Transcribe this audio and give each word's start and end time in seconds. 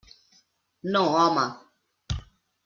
No, 0.95 1.03
home! 1.17 1.45